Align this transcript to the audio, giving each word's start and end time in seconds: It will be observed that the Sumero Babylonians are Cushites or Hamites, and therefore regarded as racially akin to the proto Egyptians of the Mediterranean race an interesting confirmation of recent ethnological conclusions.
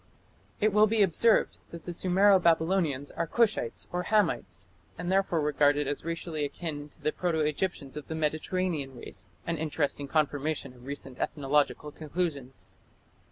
It 0.59 0.73
will 0.73 0.87
be 0.87 1.03
observed 1.03 1.59
that 1.69 1.85
the 1.85 1.91
Sumero 1.91 2.39
Babylonians 2.41 3.11
are 3.11 3.27
Cushites 3.27 3.85
or 3.91 4.01
Hamites, 4.05 4.65
and 4.97 5.11
therefore 5.11 5.41
regarded 5.41 5.87
as 5.87 6.03
racially 6.03 6.43
akin 6.43 6.89
to 6.89 6.99
the 7.03 7.11
proto 7.11 7.37
Egyptians 7.41 7.95
of 7.95 8.07
the 8.07 8.15
Mediterranean 8.15 8.97
race 8.97 9.29
an 9.45 9.59
interesting 9.59 10.07
confirmation 10.07 10.73
of 10.73 10.87
recent 10.87 11.19
ethnological 11.19 11.91
conclusions. 11.91 12.73